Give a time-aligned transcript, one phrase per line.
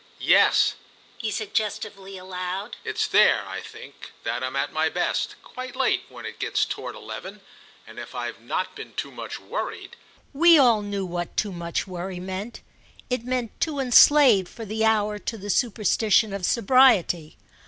[0.19, 0.73] "Yes,"
[1.19, 6.25] he suggestively allowed, "it's there, I think, that I'm at my best; quite late, when
[6.25, 9.95] it gets toward eleven—and if I've not been too much worried."
[10.33, 12.61] We all knew what too much worry meant;
[13.11, 17.37] it meant too enslaved for the hour to the superstition of sobriety.